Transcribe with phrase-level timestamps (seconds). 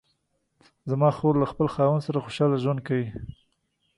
[0.89, 3.07] زما خور له خپل خاوند سره خوشحاله ژوند کوي